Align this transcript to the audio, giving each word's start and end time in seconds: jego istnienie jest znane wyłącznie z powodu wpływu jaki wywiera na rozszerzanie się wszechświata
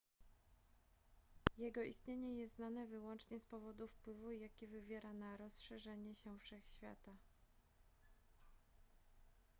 jego 1.57 1.81
istnienie 1.83 2.35
jest 2.37 2.55
znane 2.55 2.87
wyłącznie 2.87 3.39
z 3.39 3.45
powodu 3.45 3.87
wpływu 3.87 4.31
jaki 4.31 4.67
wywiera 4.67 5.13
na 5.13 5.37
rozszerzanie 5.37 6.15
się 6.15 6.39
wszechświata 6.39 7.15